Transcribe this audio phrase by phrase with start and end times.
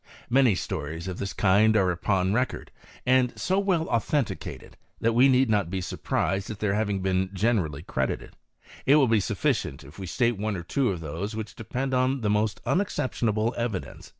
[0.31, 2.71] Many stories of this kind are upon record,
[3.05, 7.29] and so well au thenticated, that we need not be surprised at th^ having been
[7.33, 8.35] generally credited.
[8.87, 12.21] It will be sufficient if we state one or two of those which depend upon
[12.21, 14.09] the most unexceptionable evidence.